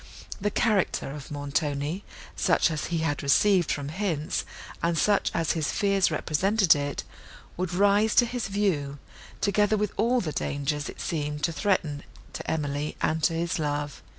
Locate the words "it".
6.73-7.03, 10.89-10.99